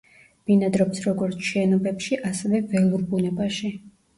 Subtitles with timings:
[0.51, 3.73] ბინადრობს როგორც შენობებში, ასევე ველურ ბუნებაში.